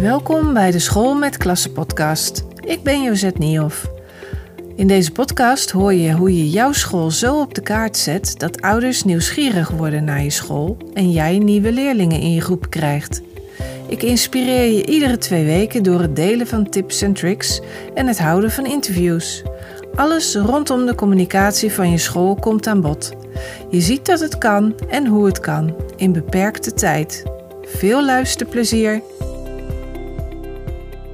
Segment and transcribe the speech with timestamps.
[0.00, 2.44] Welkom bij de School met Klassen podcast.
[2.60, 3.90] Ik ben Josette Niehoff.
[4.76, 8.60] In deze podcast hoor je hoe je jouw school zo op de kaart zet dat
[8.60, 13.22] ouders nieuwsgierig worden naar je school en jij nieuwe leerlingen in je groep krijgt.
[13.88, 17.60] Ik inspireer je iedere twee weken door het delen van tips en tricks
[17.94, 19.42] en het houden van interviews.
[19.94, 23.12] Alles rondom de communicatie van je school komt aan bod.
[23.70, 27.24] Je ziet dat het kan en hoe het kan in beperkte tijd.
[27.62, 29.02] Veel luisterplezier!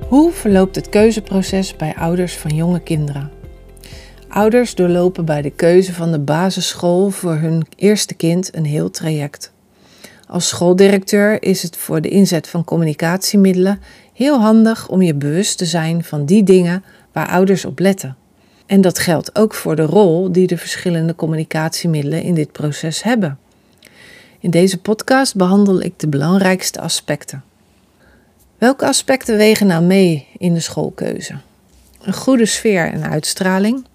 [0.08, 3.30] Hoe verloopt het keuzeproces bij ouders van jonge kinderen?
[4.28, 9.52] Ouders doorlopen bij de keuze van de basisschool voor hun eerste kind een heel traject.
[10.26, 13.80] Als schooldirecteur is het voor de inzet van communicatiemiddelen
[14.12, 18.16] heel handig om je bewust te zijn van die dingen waar ouders op letten.
[18.66, 23.38] En dat geldt ook voor de rol die de verschillende communicatiemiddelen in dit proces hebben.
[24.40, 27.45] In deze podcast behandel ik de belangrijkste aspecten.
[28.58, 31.34] Welke aspecten wegen nou mee in de schoolkeuze?
[32.00, 33.86] Een goede sfeer en uitstraling.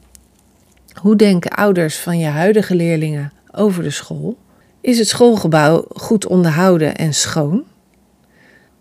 [1.01, 4.37] Hoe denken ouders van je huidige leerlingen over de school?
[4.81, 7.63] Is het schoolgebouw goed onderhouden en schoon?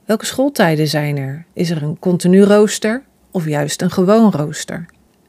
[0.05, 1.45] Welke schooltijden zijn er?
[1.53, 4.87] Is er een continu rooster of juist een gewoon rooster?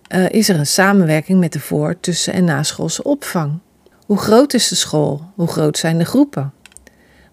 [0.10, 3.60] Uh, is er een samenwerking met de voor-, tussen- en naschoolse opvang?
[4.06, 5.22] Hoe groot is de school?
[5.36, 6.54] Hoe groot zijn de groepen?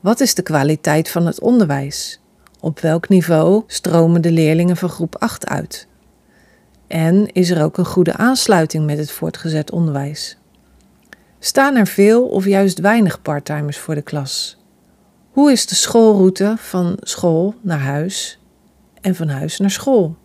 [0.00, 2.20] Wat is de kwaliteit van het onderwijs?
[2.60, 5.86] Op welk niveau stromen de leerlingen van groep 8 uit?
[6.86, 10.36] En is er ook een goede aansluiting met het voortgezet onderwijs?
[11.38, 14.56] Staan er veel of juist weinig parttimers voor de klas?
[15.30, 18.38] Hoe is de schoolroute van school naar huis
[19.00, 20.16] en van huis naar school?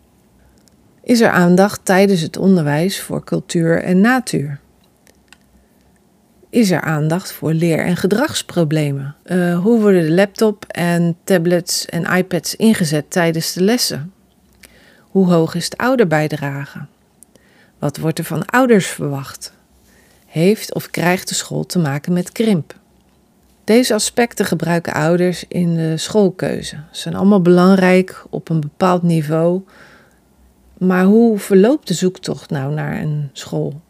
[1.03, 4.59] Is er aandacht tijdens het onderwijs voor cultuur en natuur?
[6.53, 9.15] Is er aandacht voor leer- en gedragsproblemen?
[9.25, 14.13] Uh, hoe worden de laptop en tablets en iPads ingezet tijdens de lessen?
[14.99, 16.85] Hoe hoog is de ouderbijdrage?
[17.79, 19.53] Wat wordt er van ouders verwacht?
[20.25, 22.75] Heeft of krijgt de school te maken met krimp?
[23.63, 26.75] Deze aspecten gebruiken ouders in de schoolkeuze.
[26.91, 29.61] Ze zijn allemaal belangrijk op een bepaald niveau.
[30.77, 33.81] Maar hoe verloopt de zoektocht nou naar een school?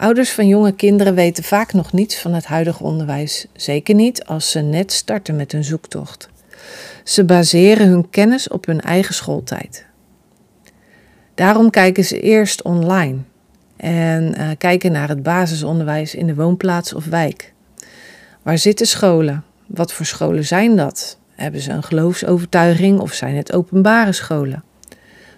[0.00, 4.50] Ouders van jonge kinderen weten vaak nog niets van het huidige onderwijs, zeker niet als
[4.50, 6.28] ze net starten met hun zoektocht.
[7.04, 9.86] Ze baseren hun kennis op hun eigen schooltijd.
[11.34, 13.18] Daarom kijken ze eerst online
[13.76, 17.52] en uh, kijken naar het basisonderwijs in de woonplaats of wijk.
[18.42, 19.44] Waar zitten scholen?
[19.66, 21.18] Wat voor scholen zijn dat?
[21.34, 24.64] Hebben ze een geloofsovertuiging of zijn het openbare scholen?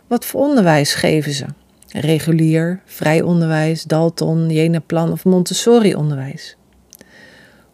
[0.06, 1.46] Wat voor onderwijs geven ze?
[1.92, 6.56] Regulier, vrij onderwijs, Dalton, Jenaplan of Montessori onderwijs?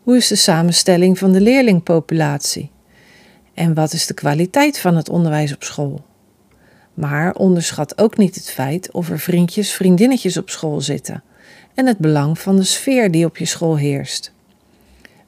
[0.02, 2.70] Hoe is de samenstelling van de leerlingpopulatie?
[3.54, 6.04] En wat is de kwaliteit van het onderwijs op school?
[6.94, 11.22] Maar onderschat ook niet het feit of er vriendjes, vriendinnetjes op school zitten
[11.74, 14.32] en het belang van de sfeer die op je school heerst.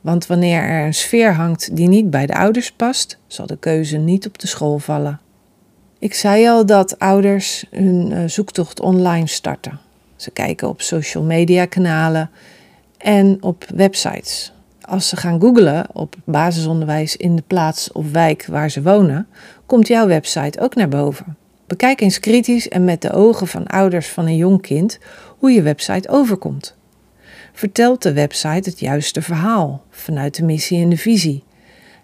[0.00, 3.96] Want wanneer er een sfeer hangt die niet bij de ouders past, zal de keuze
[3.96, 5.20] niet op de school vallen.
[6.00, 9.78] Ik zei al dat ouders hun eh, zoektocht online starten.
[10.16, 12.30] Ze kijken op social media kanalen
[12.98, 14.52] en op websites.
[14.80, 19.26] Als ze gaan googlen op basisonderwijs in de plaats of wijk waar ze wonen,
[19.66, 21.36] komt jouw website ook naar boven.
[21.66, 24.98] Bekijk eens kritisch en met de ogen van ouders van een jong kind
[25.38, 26.74] hoe je website overkomt.
[27.52, 31.44] Vertelt de website het juiste verhaal vanuit de missie en de visie?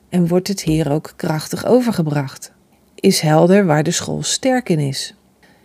[0.09, 2.55] En wordt het hier ook krachtig overgebracht?
[3.01, 5.15] Is helder waar de school sterk in is?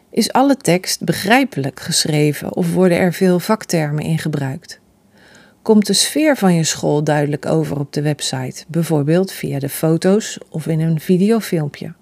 [0.09, 4.79] Is alle tekst begrijpelijk geschreven of worden er veel vaktermen in gebruikt?
[5.61, 10.37] Komt de sfeer van je school duidelijk over op de website, bijvoorbeeld via de foto's
[10.49, 11.93] of in een videofilmpje?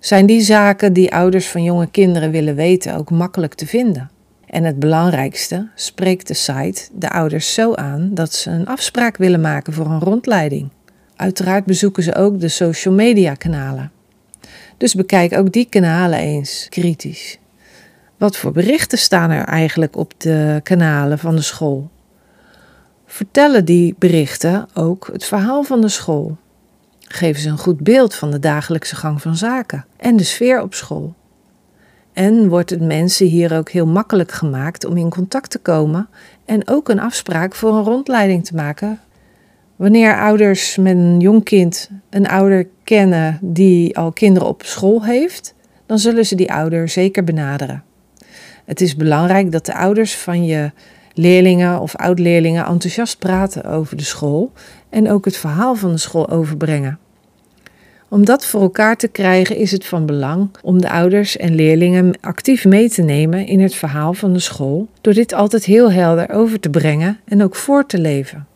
[0.00, 4.10] Zijn die zaken die ouders van jonge kinderen willen weten ook makkelijk te vinden?
[4.46, 9.40] En het belangrijkste, spreekt de site de ouders zo aan dat ze een afspraak willen
[9.40, 10.70] maken voor een rondleiding.
[11.16, 13.92] Uiteraard bezoeken ze ook de social media kanalen.
[14.78, 17.38] Dus bekijk ook die kanalen eens kritisch.
[18.16, 21.90] Wat voor berichten staan er eigenlijk op de kanalen van de school?
[23.06, 26.36] Vertellen die berichten ook het verhaal van de school?
[27.00, 30.74] Geven ze een goed beeld van de dagelijkse gang van zaken en de sfeer op
[30.74, 31.14] school?
[32.12, 36.08] En wordt het mensen hier ook heel makkelijk gemaakt om in contact te komen
[36.44, 39.00] en ook een afspraak voor een rondleiding te maken
[39.78, 45.54] Wanneer ouders met een jong kind een ouder kennen die al kinderen op school heeft,
[45.86, 47.82] dan zullen ze die ouder zeker benaderen.
[48.64, 50.70] Het is belangrijk dat de ouders van je
[51.12, 54.52] leerlingen of oud-leerlingen enthousiast praten over de school
[54.88, 56.98] en ook het verhaal van de school overbrengen.
[58.08, 62.18] Om dat voor elkaar te krijgen is het van belang om de ouders en leerlingen
[62.20, 66.30] actief mee te nemen in het verhaal van de school, door dit altijd heel helder
[66.30, 68.47] over te brengen en ook voor te leven.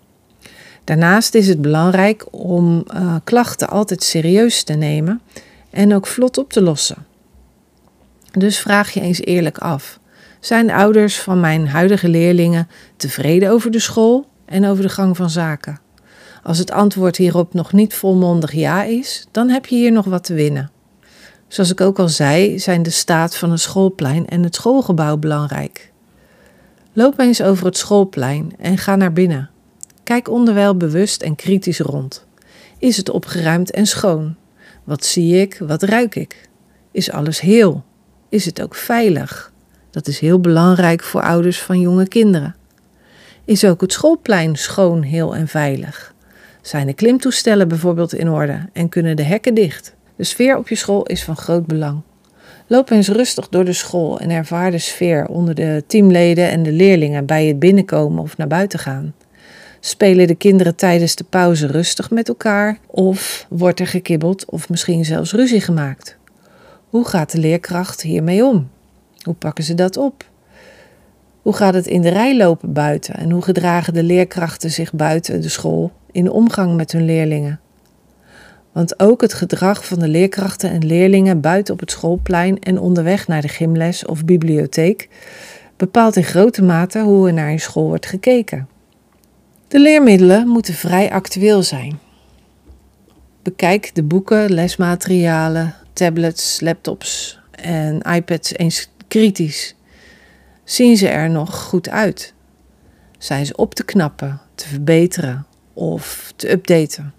[0.84, 5.20] Daarnaast is het belangrijk om uh, klachten altijd serieus te nemen
[5.70, 7.06] en ook vlot op te lossen.
[8.32, 10.00] Dus vraag je eens eerlijk af:
[10.40, 15.16] zijn de ouders van mijn huidige leerlingen tevreden over de school en over de gang
[15.16, 15.80] van zaken?
[16.42, 20.24] Als het antwoord hierop nog niet volmondig ja is, dan heb je hier nog wat
[20.24, 20.70] te winnen.
[21.48, 25.92] Zoals ik ook al zei, zijn de staat van het schoolplein en het schoolgebouw belangrijk.
[26.92, 29.51] Loop eens over het schoolplein en ga naar binnen.
[30.04, 32.26] Kijk onderwijl bewust en kritisch rond.
[32.78, 34.36] Is het opgeruimd en schoon?
[34.84, 35.58] Wat zie ik?
[35.66, 36.48] Wat ruik ik?
[36.90, 37.84] Is alles heel?
[38.28, 39.52] Is het ook veilig?
[39.90, 42.54] Dat is heel belangrijk voor ouders van jonge kinderen.
[43.44, 46.14] Is ook het schoolplein schoon, heel en veilig?
[46.60, 49.94] Zijn de klimtoestellen bijvoorbeeld in orde en kunnen de hekken dicht?
[50.16, 52.00] De sfeer op je school is van groot belang.
[52.66, 56.72] Loop eens rustig door de school en ervaar de sfeer onder de teamleden en de
[56.72, 59.14] leerlingen bij het binnenkomen of naar buiten gaan.
[59.84, 65.04] Spelen de kinderen tijdens de pauze rustig met elkaar of wordt er gekibbeld of misschien
[65.04, 66.16] zelfs ruzie gemaakt?
[66.88, 68.70] Hoe gaat de leerkracht hiermee om?
[69.22, 70.24] Hoe pakken ze dat op?
[71.42, 75.40] Hoe gaat het in de rij lopen buiten en hoe gedragen de leerkrachten zich buiten
[75.40, 77.60] de school in omgang met hun leerlingen?
[78.72, 83.28] Want ook het gedrag van de leerkrachten en leerlingen buiten op het schoolplein en onderweg
[83.28, 85.08] naar de gymles of bibliotheek
[85.76, 88.71] bepaalt in grote mate hoe er naar je school wordt gekeken.
[89.72, 91.98] De leermiddelen moeten vrij actueel zijn.
[93.42, 99.74] Bekijk de boeken, lesmaterialen, tablets, laptops en iPads eens kritisch.
[100.64, 102.34] Zien ze er nog goed uit?
[103.18, 107.14] Zijn ze op te knappen, te verbeteren of te updaten?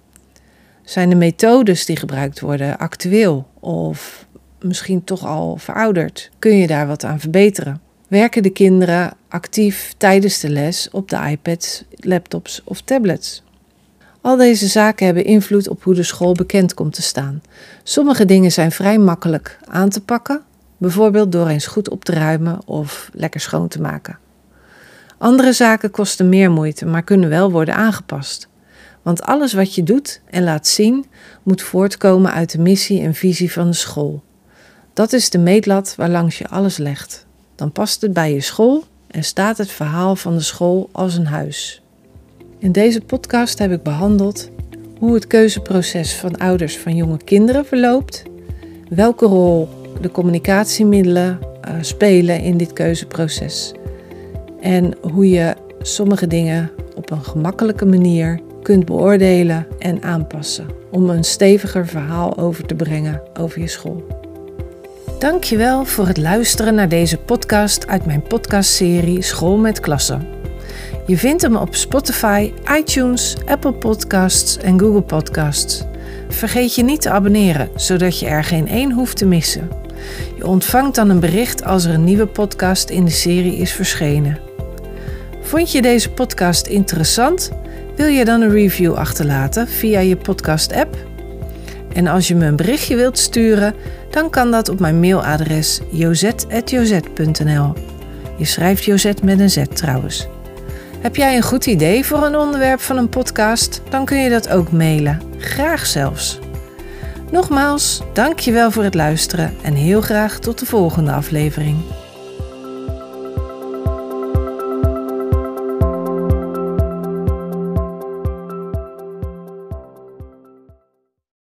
[0.84, 4.28] Zijn de methodes die gebruikt worden actueel of
[4.60, 6.32] misschien toch al verouderd?
[6.40, 7.83] Kun je daar wat aan verbeteren?
[8.14, 13.44] Werken de kinderen actief tijdens de les op de iPads, laptops of tablets?
[14.22, 17.42] Al deze zaken hebben invloed op hoe de school bekend komt te staan.
[17.84, 20.42] Sommige dingen zijn vrij makkelijk aan te pakken,
[20.78, 24.18] bijvoorbeeld door eens goed op te ruimen of lekker schoon te maken.
[25.18, 28.48] Andere zaken kosten meer moeite, maar kunnen wel worden aangepast.
[29.02, 31.06] Want alles wat je doet en laat zien,
[31.44, 34.24] moet voortkomen uit de missie en visie van de school.
[34.94, 37.26] Dat is de meetlat waarlangs je alles legt.
[37.56, 41.26] Dan past het bij je school en staat het verhaal van de school als een
[41.26, 41.82] huis.
[42.58, 44.50] In deze podcast heb ik behandeld
[45.00, 48.24] hoe het keuzeproces van ouders van jonge kinderen verloopt,
[48.90, 49.70] welke rol
[50.02, 53.74] de communicatiemiddelen uh, spelen in dit keuzeproces
[54.62, 61.24] en hoe je sommige dingen op een gemakkelijke manier kunt beoordelen en aanpassen om een
[61.24, 64.13] steviger verhaal over te brengen over je school.
[65.24, 70.28] Dankjewel voor het luisteren naar deze podcast uit mijn podcastserie School met Klassen.
[71.06, 75.84] Je vindt hem op Spotify, iTunes, Apple Podcasts en Google Podcasts.
[76.30, 79.70] Vergeet je niet te abonneren, zodat je er geen één hoeft te missen.
[80.36, 84.40] Je ontvangt dan een bericht als er een nieuwe podcast in de serie is verschenen.
[85.42, 87.52] Vond je deze podcast interessant?
[87.96, 91.13] Wil je dan een review achterlaten via je podcast-app?
[91.94, 93.74] En als je me een berichtje wilt sturen,
[94.10, 97.74] dan kan dat op mijn mailadres jozet.jozet.nl.
[98.38, 100.28] Je schrijft Jozet met een Z trouwens.
[101.00, 103.82] Heb jij een goed idee voor een onderwerp van een podcast?
[103.90, 105.22] Dan kun je dat ook mailen.
[105.38, 106.40] Graag zelfs.
[107.32, 111.78] Nogmaals, dankjewel voor het luisteren en heel graag tot de volgende aflevering.